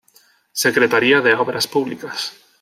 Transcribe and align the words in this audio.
Secretaría 0.63 1.21
de 1.21 1.35
Obras 1.35 1.67
Públicas. 1.67 2.19